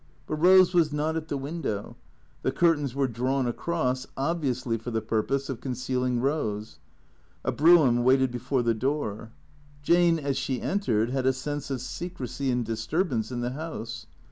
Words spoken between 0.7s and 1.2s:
was not